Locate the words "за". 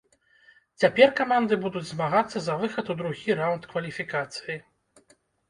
2.47-2.57